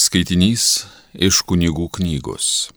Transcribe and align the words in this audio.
Skaitinys 0.00 0.86
iš 1.12 1.42
kunigų 1.44 1.90
knygos. 1.98 2.70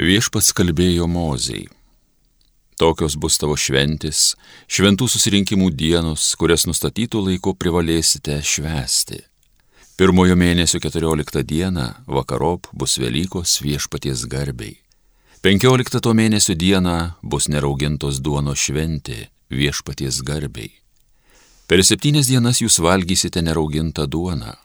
Viešpats 0.00 0.54
kalbėjo 0.56 1.04
Mozei. 1.10 1.66
Tokios 2.80 3.18
bus 3.20 3.36
tavo 3.42 3.58
šventis, 3.60 4.30
šventų 4.64 5.10
susirinkimų 5.12 5.68
dienos, 5.76 6.30
kurias 6.40 6.64
nustatytų 6.70 7.26
laiku 7.26 7.52
privalėsite 7.60 8.38
švęsti. 8.40 9.20
Pirmojo 10.00 10.38
mėnesio 10.40 10.80
14 10.80 11.44
dieną 11.52 11.86
vakarop 12.08 12.72
bus 12.72 12.96
Velykos 13.02 13.60
viešpaties 13.60 14.24
garbiai. 14.24 14.78
15 15.44 16.00
to 16.00 16.16
mėnesio 16.16 16.56
dieną 16.56 16.98
bus 17.20 17.52
neraugintos 17.52 18.24
duono 18.24 18.56
šventė 18.56 19.26
viešpaties 19.52 20.24
garbiai. 20.24 20.72
Per 21.68 21.84
septynias 21.84 22.32
dienas 22.32 22.64
jūs 22.64 22.80
valgysite 22.80 23.44
neraugintą 23.44 24.08
duoną 24.08 24.63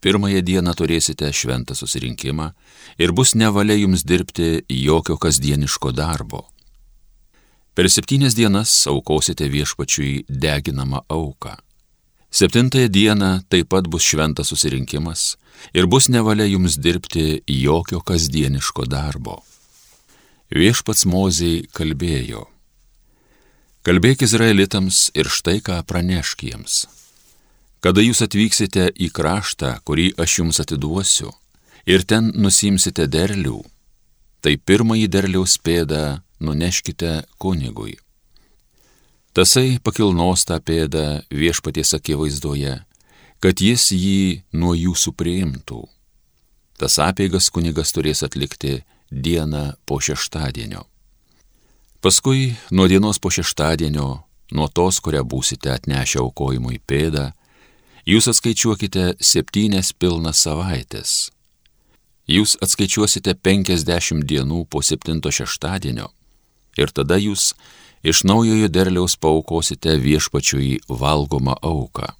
Pirmąją 0.00 0.40
dieną 0.40 0.72
turėsite 0.72 1.28
šventą 1.32 1.74
susirinkimą 1.76 2.46
ir 2.98 3.12
bus 3.12 3.34
nevalia 3.34 3.76
jums 3.76 4.04
dirbti 4.08 4.62
jokio 4.68 5.16
kasdieniško 5.20 5.92
darbo. 5.92 6.46
Per 7.74 7.88
septynias 7.92 8.34
dienas 8.34 8.72
aukosite 8.88 9.48
viešpačiui 9.52 10.24
deginamą 10.28 11.02
auką. 11.08 11.52
Septintąją 12.30 12.88
dieną 12.88 13.30
taip 13.48 13.68
pat 13.68 13.88
bus 13.92 14.02
šventas 14.08 14.48
susirinkimas 14.48 15.36
ir 15.74 15.86
bus 15.86 16.08
nevalia 16.08 16.46
jums 16.48 16.78
dirbti 16.78 17.42
jokio 17.46 18.00
kasdieniško 18.00 18.86
darbo. 18.86 19.42
Viešpats 20.50 21.04
Mozei 21.04 21.66
kalbėjo. 21.76 22.46
Kalbėk 23.84 24.24
Izraelitams 24.24 25.10
ir 25.14 25.28
štai 25.28 25.60
ką 25.60 25.76
pranešk 25.84 26.48
jiems 26.48 26.86
kada 27.84 28.04
jūs 28.04 28.22
atvyksite 28.24 28.90
į 28.96 29.10
kraštą, 29.16 29.78
kurį 29.84 30.12
aš 30.20 30.40
jums 30.40 30.60
atiduosiu, 30.62 31.32
ir 31.86 32.04
ten 32.04 32.32
nusimsite 32.36 33.06
derlių, 33.08 33.62
tai 34.44 34.56
pirmąjį 34.56 35.08
derliaus 35.08 35.56
pėdą 35.58 36.20
nuneškite 36.40 37.24
kunigui. 37.40 37.96
Tasai 39.32 39.78
pakilnos 39.78 40.44
tą 40.48 40.58
pėdą 40.58 41.22
viešpaties 41.30 41.94
akivaizdoje, 42.00 42.80
kad 43.40 43.62
jis 43.62 43.90
jį 43.94 44.42
nuo 44.52 44.74
jūsų 44.74 45.14
priimtų. 45.16 45.84
Tas 46.80 46.96
apėgas 47.00 47.50
kunigas 47.52 47.92
turės 47.94 48.24
atlikti 48.26 48.80
dieną 49.10 49.76
po 49.86 50.00
šeštadienio. 50.00 50.82
Paskui 52.00 52.56
nuo 52.72 52.88
dienos 52.88 53.20
po 53.20 53.30
šeštadienio, 53.30 54.08
nuo 54.56 54.68
tos, 54.72 54.98
kurią 55.04 55.22
būsite 55.22 55.70
atnešę 55.72 56.22
aukojimui 56.24 56.80
pėdą, 56.88 57.30
Jūs 58.08 58.30
atskaičiuokite 58.32 59.16
septynias 59.20 59.92
pilnas 59.92 60.40
savaitės. 60.46 61.30
Jūs 62.30 62.56
atskaičiuosite 62.62 63.34
penkiasdešimt 63.34 64.24
dienų 64.24 64.64
po 64.70 64.80
septinto 64.86 65.32
šeštadienio 65.34 66.08
ir 66.78 66.92
tada 66.94 67.18
jūs 67.20 67.52
iš 68.06 68.22
naujojo 68.24 68.70
derliaus 68.72 69.16
paukosite 69.20 69.96
viešpačiui 70.00 70.80
valgomą 70.88 71.58
auką. 71.60 72.14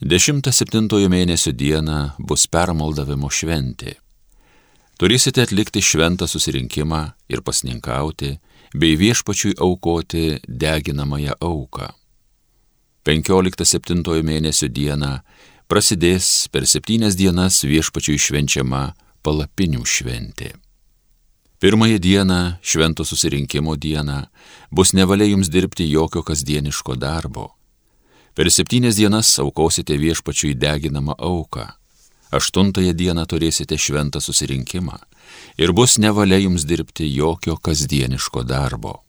Dešimtą 0.00 0.52
septintojo 0.52 1.08
mėnesio 1.12 1.52
dieną 1.52 2.16
bus 2.18 2.46
permaldavimo 2.46 3.28
šventė. 3.32 3.96
Turėsite 4.96 5.44
atlikti 5.44 5.82
šventą 5.84 6.28
susirinkimą 6.28 7.02
ir 7.28 7.42
pasninkauti, 7.44 8.36
bei 8.76 8.96
viešpačiui 8.96 9.56
aukoti 9.60 10.40
deginamąją 10.48 11.36
auką. 11.40 11.92
15-7 13.06 14.22
mėnesio 14.26 14.66
dieną 14.66 15.20
prasidės 15.70 16.48
per 16.50 16.64
septynias 16.66 17.14
dienas 17.14 17.60
viešpačiui 17.62 18.18
švenčiama 18.18 18.96
palapinių 19.22 19.84
šventė. 19.86 20.56
Pirmąją 21.62 22.00
dieną, 22.02 22.40
švento 22.62 23.06
susirinkimo 23.06 23.76
dieną, 23.78 24.26
bus 24.74 24.92
nevalia 24.92 25.30
jums 25.30 25.48
dirbti 25.48 25.86
jokio 25.86 26.24
kasdieniško 26.26 26.98
darbo. 26.98 27.46
Per 28.34 28.50
septynias 28.50 28.98
dienas 28.98 29.30
aukosite 29.38 29.94
viešpačiui 29.96 30.58
deginamą 30.58 31.14
auką. 31.14 31.70
Aštuntąją 32.34 32.92
dieną 32.92 33.22
turėsite 33.30 33.78
šventą 33.78 34.20
susirinkimą 34.20 34.98
ir 35.62 35.72
bus 35.72 35.94
nevalia 36.02 36.42
jums 36.42 36.66
dirbti 36.66 37.06
jokio 37.14 37.54
kasdieniško 37.56 38.42
darbo. 38.42 39.05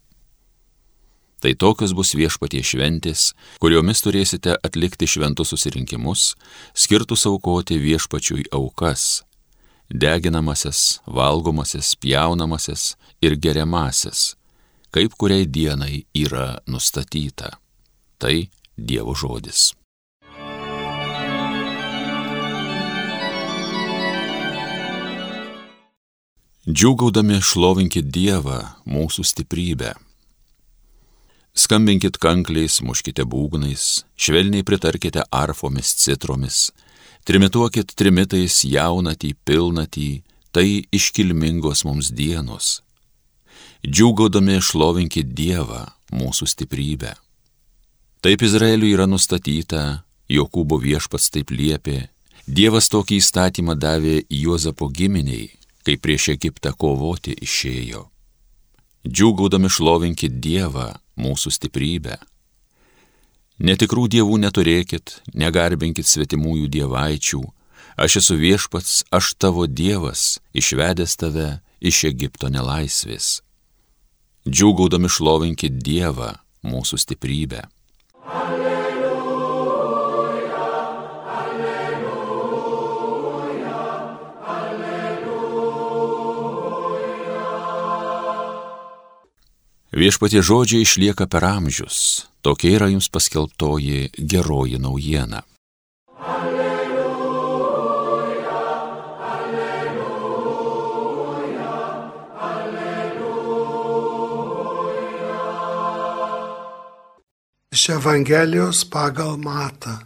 Tai 1.37 1.53
tokios 1.53 1.93
bus 1.93 2.15
viešpatie 2.17 2.63
šventės, 2.65 3.31
kuriomis 3.61 4.01
turėsite 4.01 4.55
atlikti 4.65 5.05
šventus 5.05 5.51
susirinkimus, 5.53 6.31
skirtus 6.73 7.27
aukoti 7.29 7.77
viešpačiui 7.77 8.47
aukas- 8.57 9.21
deginamasis, 10.03 10.99
valgomasis, 11.05 11.93
pjaunamasis 12.01 12.95
ir 13.21 13.37
geriamasis, 13.37 14.35
kaip 14.91 15.13
kuriai 15.13 15.45
dienai 15.45 16.05
yra 16.15 16.57
nustatyta. 16.65 17.51
Tai 18.17 18.49
Dievo 18.77 19.13
žodis. 19.13 19.73
Džiūgaudami 26.67 27.39
šlovinkit 27.41 28.09
Dievą, 28.11 28.59
mūsų 28.85 29.23
stiprybę 29.23 29.93
Skambinkit 31.57 32.19
kankliais, 32.22 32.84
muškite 32.85 33.23
būgnais, 33.25 34.03
švelniai 34.13 34.62
pritarkite 34.62 35.23
arfomis, 35.34 35.95
citromis, 35.97 36.68
trimituokit 37.25 37.95
trimitais 37.97 38.59
jaunatį, 38.62 39.31
pilnatį, 39.41 40.09
tai 40.53 40.84
iškilmingos 40.94 41.81
mums 41.88 42.12
dienos. 42.13 42.84
Džiūgaudami 43.81 44.59
šlovinkit 44.62 45.31
Dievą, 45.34 45.88
mūsų 46.13 46.46
stiprybę. 46.53 47.16
Taip 48.22 48.46
Izraeliui 48.46 48.94
yra 48.94 49.09
nustatyta, 49.09 50.03
Jokūbo 50.29 50.78
viešpats 50.84 51.31
taip 51.34 51.56
liepė, 51.56 52.03
Dievas 52.46 52.91
tokį 52.94 53.17
įstatymą 53.17 53.73
davė 53.81 54.22
Juozapo 54.29 54.91
giminiai, 54.94 55.50
kai 55.81 55.97
prieš 55.97 56.29
Egiptą 56.38 56.75
kovoti 56.78 57.34
išėjo. 57.34 58.06
Džiūgaudami 59.09 59.73
šlovinkit 59.73 60.38
Dievą, 60.44 60.91
mūsų 61.17 61.53
stiprybę. 61.57 62.17
Netikrų 63.57 64.05
dievų 64.13 64.38
neturėkit, 64.44 65.22
negarbinkit 65.33 66.05
svetimųjų 66.05 66.67
dievaičių, 66.75 67.41
aš 67.97 68.19
esu 68.22 68.38
viešpats, 68.38 69.01
aš 69.09 69.33
tavo 69.41 69.66
dievas, 69.66 70.38
išvedęs 70.53 71.17
tave 71.17 71.47
iš 71.81 72.03
Egipto 72.11 72.51
nelaisvės. 72.53 73.41
Džiūgaudami 74.47 75.09
šlovinkit 75.11 75.81
Dievą, 75.83 76.38
mūsų 76.63 77.01
stiprybę. 77.01 77.66
Viešpatie 89.97 90.46
žodžiai 90.46 90.85
išlieka 90.85 91.25
per 91.25 91.41
amžius, 91.41 92.30
tokia 92.46 92.78
yra 92.78 92.85
jums 92.94 93.09
paskelbtoji 93.09 94.13
geroji 94.13 94.78
naujiena. 94.78 95.41
Alleluja, 96.22 97.02
alleluja, 99.31 100.22
alleluja. 102.38 103.58
Iš 107.74 107.90
Evangelijos 107.97 108.85
pagal 108.85 109.41
matą. 109.41 109.97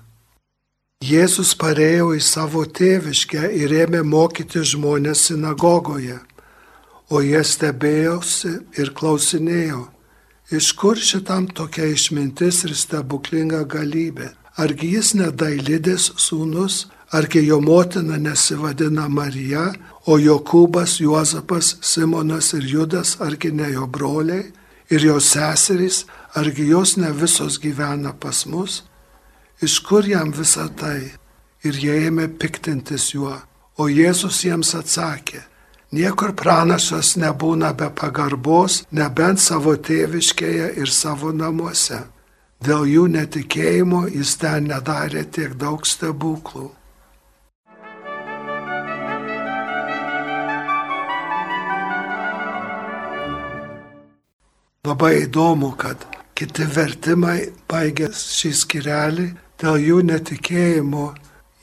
Jėzus 1.04 1.52
parėjo 1.60 2.16
į 2.16 2.24
savo 2.24 2.64
tėviškę 2.64 3.44
ir 3.60 3.76
ėmė 3.84 4.08
mokyti 4.08 4.64
žmonės 4.72 5.28
sinagogoje 5.28 6.31
o 7.12 7.20
jie 7.20 7.42
stebėjosi 7.44 8.54
ir 8.80 8.94
klausinėjo, 8.96 9.84
iš 10.56 10.72
kur 10.80 11.00
šitam 11.00 11.50
tokia 11.52 11.90
išmintis 11.92 12.64
ir 12.68 12.76
stebuklinga 12.76 13.66
galybė. 13.76 14.32
Argi 14.60 14.94
jis 14.96 15.14
nedailidės 15.20 16.12
sūnus, 16.20 16.86
argi 17.12 17.44
jo 17.46 17.60
motina 17.64 18.18
nesivadina 18.20 19.08
Marija, 19.10 19.72
o 20.08 20.18
Jokūbas, 20.20 20.98
Juozapas, 21.04 21.76
Simonas 21.82 22.54
ir 22.58 22.68
Judas, 22.68 23.18
argi 23.20 23.52
ne 23.52 23.70
jo 23.76 23.88
broliai, 23.88 24.48
ir 24.92 25.06
jo 25.08 25.20
seserys, 25.20 26.06
argi 26.36 26.68
jos 26.72 26.98
ne 26.98 27.12
visos 27.12 27.60
gyvena 27.64 28.16
pas 28.20 28.46
mus? 28.46 28.82
Iš 29.62 29.80
kur 29.88 30.08
jam 30.08 30.32
visa 30.36 30.68
tai? 30.68 31.12
Ir 31.64 31.78
jie 31.78 32.00
ėmė 32.08 32.28
piktintis 32.42 33.12
juo, 33.14 33.36
o 33.78 33.86
Jėzus 33.88 34.42
jiems 34.48 34.74
atsakė, 34.76 35.44
Niekur 35.92 36.32
pranašas 36.40 37.18
nebūna 37.20 37.74
be 37.76 37.90
pagarbos, 37.92 38.86
nebent 38.96 39.42
savo 39.44 39.74
tėviškėje 39.76 40.70
ir 40.80 40.88
savo 40.88 41.34
namuose. 41.36 41.98
Dėl 42.64 42.86
jų 42.88 43.08
netikėjimo 43.12 44.06
jis 44.14 44.38
ten 44.40 44.70
nedarė 44.72 45.26
tiek 45.36 45.58
daug 45.60 45.84
stebuklų. 45.84 46.70
Labai 54.88 55.12
įdomu, 55.26 55.74
kad 55.76 56.06
kiti 56.40 56.70
vertimai 56.78 57.50
baigęs 57.68 58.22
šį 58.38 58.54
skirelį, 58.62 59.28
dėl 59.60 59.84
jų 59.90 60.00
netikėjimo 60.08 61.10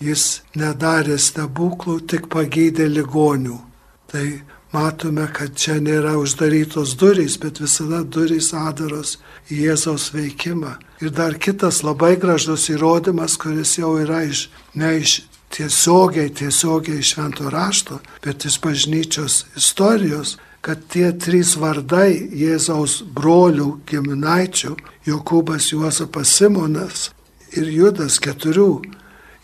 jis 0.04 0.26
nedarė 0.52 1.16
stebuklų, 1.16 1.96
tik 2.12 2.28
pagydė 2.28 2.90
ligonių. 2.92 3.67
Tai 4.08 4.40
matome, 4.72 5.26
kad 5.36 5.56
čia 5.56 5.78
nėra 5.84 6.14
uždarytos 6.20 6.94
durys, 7.00 7.36
bet 7.40 7.60
visada 7.60 8.00
durys 8.04 8.54
adaros 8.56 9.18
į 9.52 9.66
Jėzaus 9.66 10.10
veikimą. 10.14 10.76
Ir 11.04 11.12
dar 11.14 11.36
kitas 11.36 11.82
labai 11.84 12.16
gražus 12.20 12.68
įrodymas, 12.72 13.36
kuris 13.40 13.76
jau 13.78 13.96
yra 14.00 14.22
iš, 14.28 14.48
ne 14.74 14.94
iš 15.02 15.20
tiesiogiai, 15.52 16.32
tiesiogiai 16.32 17.02
iš 17.02 17.14
švento 17.14 17.52
rašto, 17.52 18.00
bet 18.24 18.48
iš 18.48 18.58
bažnyčios 18.64 19.44
istorijos, 19.56 20.36
kad 20.64 20.80
tie 20.92 21.12
trys 21.12 21.54
vardai 21.60 22.16
Jėzaus 22.34 23.02
brolių 23.14 23.78
giminaičių- 23.88 24.74
Jokūbas, 25.08 25.70
Juozapas 25.72 26.28
Simonas 26.28 27.10
ir 27.52 27.68
Judas 27.72 28.18
keturių 28.18 28.82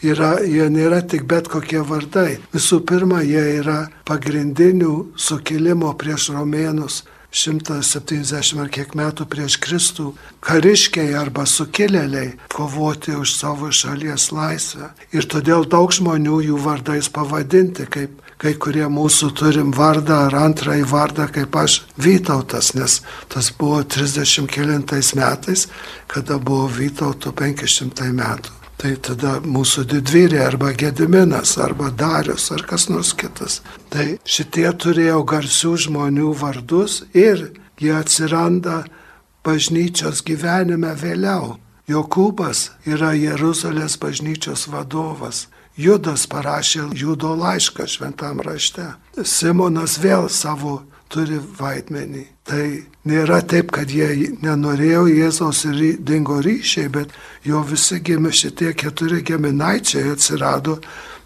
yra, 0.02 0.38
jie 0.43 0.69
nėra 0.70 1.02
tik 1.06 1.26
bet 1.31 1.49
kokie 1.52 1.82
vardai. 1.85 2.38
Visų 2.55 2.82
pirma, 2.88 3.23
jie 3.23 3.61
yra 3.61 3.85
pagrindinių 4.08 4.94
sukilimo 5.17 5.93
prieš 6.00 6.32
romėnus 6.35 7.02
170 7.35 8.61
ar 8.62 8.69
kiek 8.70 8.93
metų 8.94 9.26
prieš 9.26 9.56
Kristų 9.58 10.12
kariškiai 10.46 11.17
arba 11.19 11.43
sukilėliai 11.50 12.37
kovoti 12.55 13.17
už 13.19 13.35
savo 13.35 13.73
šalies 13.75 14.29
laisvę. 14.31 14.93
Ir 15.11 15.26
todėl 15.26 15.67
daug 15.67 15.91
žmonių 15.91 16.38
jų 16.46 16.61
vardais 16.62 17.11
pavadinti, 17.11 17.88
kaip 17.91 18.23
kai 18.38 18.55
kurie 18.61 18.87
mūsų 18.91 19.32
turim 19.38 19.75
vardą 19.75 20.25
ar 20.29 20.38
antrąjį 20.44 20.87
vardą, 20.91 21.26
kaip 21.35 21.55
aš 21.58 21.81
Vytautas, 21.99 22.75
nes 22.79 23.00
tas 23.32 23.50
buvo 23.58 23.82
30 23.82 24.46
kilintais 24.50 25.14
metais, 25.19 25.69
kada 26.06 26.38
buvo 26.38 26.69
Vytauto 26.70 27.35
500 27.35 28.12
metų. 28.14 28.64
Tai 28.81 28.93
tada 29.06 29.38
mūsų 29.41 29.85
didvyrė 29.93 30.41
arba 30.44 30.73
Gediminas 30.76 31.55
arba 31.62 31.91
Darius 31.94 32.50
ar 32.55 32.65
kas 32.69 32.88
nors 32.91 33.15
kitas. 33.17 33.61
Tai 33.93 34.17
šitie 34.26 34.67
turėjo 34.82 35.23
garsių 35.31 35.75
žmonių 35.87 36.32
vardus 36.41 37.03
ir 37.15 37.53
jie 37.81 37.94
atsiranda 37.94 38.82
bažnyčios 39.47 40.25
gyvenime 40.26 40.94
vėliau. 40.99 41.59
Jokūbas 41.88 42.71
yra 42.88 43.12
Jeruzalės 43.12 43.99
bažnyčios 44.00 44.67
vadovas. 44.73 45.47
Judas 45.77 46.25
parašė 46.31 46.88
Judo 46.97 47.35
laišką 47.37 47.87
šventam 47.91 48.41
rašte. 48.41 48.94
Simonas 49.20 49.99
vėl 50.00 50.31
savo 50.31 50.85
turi 51.15 51.39
vaidmenį. 51.59 52.25
Tai 52.45 52.65
nėra 53.09 53.41
taip, 53.49 53.71
kad 53.73 53.91
jie 53.91 54.35
nenorėjo 54.43 55.07
Jėzaus 55.09 55.65
ir 55.71 55.81
dingo 56.05 56.41
ryšiai, 56.45 56.91
bet 56.93 57.15
jo 57.47 57.63
visi 57.69 58.01
gimė 58.05 58.35
šitie 58.35 58.75
keturi 58.77 59.23
giminaičiai 59.25 60.13
atsirado 60.13 60.81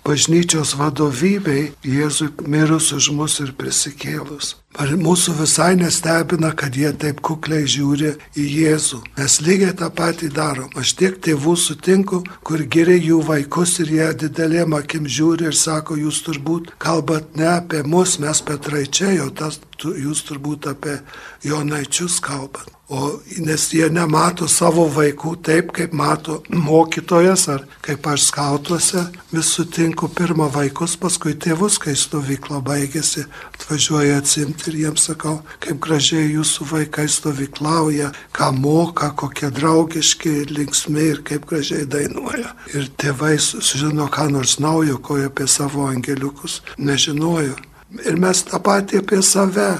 bažnyčios 0.08 0.72
vadovybei 0.78 1.72
Jėzui 1.84 2.30
mirus 2.48 2.92
už 2.96 3.10
mus 3.12 3.36
ir 3.44 3.52
prisikėlus. 3.58 4.54
Ar 4.78 4.92
mūsų 5.00 5.34
visai 5.40 5.72
nestebina, 5.80 6.52
kad 6.56 6.76
jie 6.76 6.90
taip 7.02 7.20
kukliai 7.24 7.66
žiūri 7.68 8.14
į 8.38 8.44
Jėzų. 8.60 9.00
Mes 9.18 9.38
lygiai 9.44 9.74
tą 9.80 9.90
patį 10.00 10.30
darom. 10.36 10.70
Aš 10.78 10.94
tiek 11.00 11.18
tėvų 11.24 11.56
sutinku, 11.58 12.22
kur 12.46 12.62
geriai 12.76 13.02
jų 13.10 13.20
vaikus 13.28 13.78
ir 13.84 13.92
jie 13.96 14.08
didelėm 14.24 14.78
akim 14.78 15.08
žiūri 15.18 15.50
ir 15.50 15.58
sako, 15.58 15.98
jūs 16.04 16.22
turbūt 16.28 16.72
kalbat 16.80 17.36
ne 17.36 17.50
apie 17.56 17.82
mus, 17.84 18.16
mes 18.22 18.44
Petraičiai, 18.48 19.18
jau 19.18 19.28
tas, 19.42 19.60
tu, 19.76 19.96
jūs 19.98 20.24
turbūt 20.30 20.70
apie 20.72 21.00
Jonaičius 21.44 22.22
kalbat. 22.24 22.77
O 22.88 23.20
nes 23.44 23.66
jie 23.68 23.84
nemato 23.92 24.46
savo 24.48 24.86
vaikų 24.88 25.34
taip, 25.44 25.74
kaip 25.76 25.92
mato 25.92 26.38
mokytojas 26.48 27.42
ar 27.52 27.66
kaip 27.84 28.06
aš 28.08 28.22
skautuose, 28.30 29.02
vis 29.28 29.50
sutinku 29.52 30.08
pirmą 30.08 30.46
vaikus, 30.54 30.94
paskui 30.96 31.34
tėvus, 31.36 31.76
kai 31.84 31.92
stovykla 31.92 32.62
baigėsi, 32.64 33.26
atvažiuoja 33.52 34.22
atsimti 34.22 34.72
ir 34.72 34.80
jiems 34.86 35.04
sakau, 35.10 35.34
kaip 35.60 35.84
gražiai 35.84 36.32
jūsų 36.32 36.70
vaikai 36.72 37.04
stovyklauja, 37.12 38.08
ką 38.32 38.50
moka, 38.56 39.12
kokie 39.12 39.52
draugiški 39.52 40.48
linksmi 40.48 41.06
ir 41.12 41.22
kaip 41.28 41.44
gražiai 41.52 41.84
dainuoja. 41.84 42.56
Ir 42.72 42.88
tėvai 42.96 43.36
sužino, 43.36 44.08
ką 44.08 44.30
nors 44.32 44.56
naujo, 44.64 44.96
ko 44.96 45.20
apie 45.28 45.44
savo 45.44 45.90
angeliukus 45.92 46.62
nežinojo. 46.80 47.60
Ir 48.08 48.16
mes 48.16 48.46
tą 48.48 48.64
patį 48.64 49.04
apie 49.04 49.20
save 49.20 49.74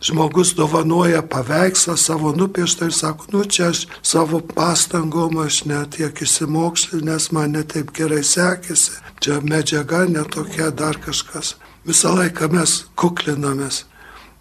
žmogus 0.00 0.54
dovanoja 0.56 1.22
paveikslą 1.22 1.96
savo 1.96 2.32
nupieštą 2.32 2.88
ir 2.88 2.94
sako, 2.94 3.26
nu 3.32 3.44
čia 3.44 3.68
aš 3.70 3.86
savo 4.02 4.40
pastangom 4.40 5.38
aš 5.44 5.64
netiek 5.64 6.22
įsimokslinęs, 6.24 7.30
man 7.36 7.52
netaip 7.56 7.92
gerai 7.96 8.22
sekėsi, 8.24 8.96
čia 9.20 9.40
medžiaga 9.44 10.06
netokia, 10.08 10.70
dar 10.70 10.96
kažkas. 10.98 11.56
Visą 11.86 12.14
laiką 12.16 12.48
mes 12.52 12.84
kuklinamės, 12.96 13.84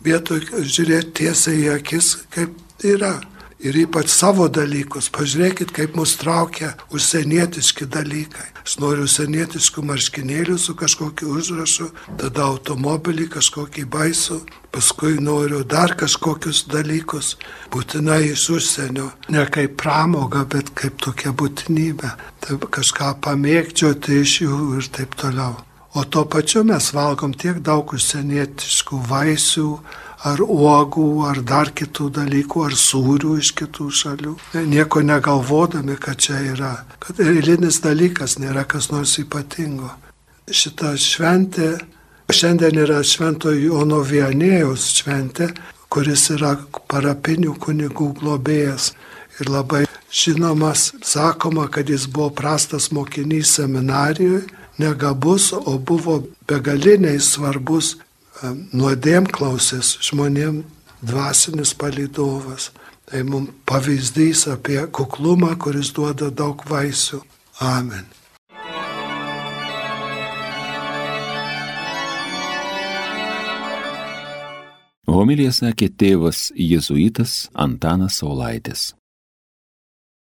vietoj 0.04 0.46
žiūrėti 0.64 1.24
tiesiai 1.24 1.66
į 1.66 1.70
akis, 1.80 2.16
kaip 2.32 2.56
yra 2.84 3.18
ir 3.60 3.76
ypač 3.84 4.10
savo 4.14 4.48
dalykus. 4.52 5.10
Pažiūrėkit, 5.14 5.74
kaip 5.76 5.98
mus 6.00 6.16
traukia 6.20 6.74
užsienietiški 6.96 7.88
dalykai. 7.92 8.48
Aš 8.64 8.78
noriu 8.82 9.06
užsienietiškų 9.08 9.84
marškinėlių 9.90 10.58
su 10.62 10.76
kažkokiu 10.80 11.34
užrašu, 11.40 11.90
tada 12.22 12.48
automobilį 12.48 13.30
kažkokį 13.36 13.86
baisų, 13.92 14.42
paskui 14.74 15.18
noriu 15.24 15.64
dar 15.64 15.96
kažkokius 16.00 16.66
dalykus, 16.72 17.36
būtinai 17.74 18.22
iš 18.34 18.50
užsienio. 18.58 19.10
Ne 19.34 19.46
kaip 19.52 19.80
pramoga, 19.82 20.46
bet 20.46 20.74
kaip 20.78 21.00
tokia 21.04 21.34
būtinybė. 21.36 22.14
Tai 22.40 22.62
kažką 22.80 23.16
pamėgdžioti 23.26 24.22
iš 24.24 24.42
jų 24.46 24.62
ir 24.80 24.94
taip 24.96 25.18
toliau. 25.20 25.58
O 26.00 26.04
tuo 26.06 26.24
pačiu 26.26 26.62
mes 26.64 26.86
valgom 26.96 27.34
tiek 27.36 27.58
daug 27.60 27.92
užsienietiškų 27.98 28.98
vaisių, 29.10 29.70
ar 30.32 30.40
uogų, 30.44 31.08
ar 31.28 31.40
dar 31.44 31.72
kitų 31.76 32.06
dalykų, 32.16 32.62
ar 32.68 32.76
sūrių 32.80 33.34
iš 33.42 33.50
kitų 33.60 33.88
šalių. 34.02 34.36
Nieko 34.72 35.02
negalvodami, 35.04 35.98
kad 36.00 36.22
čia 36.24 36.38
yra, 36.54 36.72
kad 37.04 37.20
eilinis 37.20 37.82
dalykas 37.84 38.38
nėra 38.40 38.64
kas 38.64 38.88
nors 38.94 39.18
ypatingo. 39.20 39.90
Šita 40.48 40.94
šventė, 40.96 41.74
šiandien 42.32 42.80
yra 42.86 43.02
Švento 43.04 43.52
Jono 43.52 44.00
Vianėjos 44.00 44.86
šventė, 45.02 45.50
kuris 45.92 46.30
yra 46.38 46.54
parapinių 46.88 47.58
kunigų 47.60 48.14
globėjas. 48.22 48.94
Ir 49.40 49.52
labai 49.52 49.84
žinomas, 50.12 50.94
sakoma, 51.04 51.68
kad 51.68 51.92
jis 51.92 52.08
buvo 52.08 52.32
prastas 52.40 52.90
mokinys 52.96 53.58
seminarijoje, 53.60 54.48
negabus, 54.80 55.52
o 55.54 55.78
buvo 55.78 56.20
begaliniai 56.50 57.20
svarbus 57.20 57.98
nuodėmklausės 58.74 59.98
žmonėm 60.10 60.64
dvasinis 61.02 61.74
palydovas. 61.76 62.72
Tai 63.10 63.24
mums 63.26 63.56
pavyzdys 63.66 64.46
apie 64.54 64.84
kuklumą, 64.94 65.56
kuris 65.58 65.90
duoda 65.96 66.30
daug 66.30 66.62
vaisių. 66.70 67.24
Amen. 67.66 68.06
Homilija 75.10 75.52
sakė 75.52 75.90
tėvas 75.90 76.52
jėzuitas 76.54 77.50
Antanas 77.58 78.22
Saulaitis. 78.22 78.94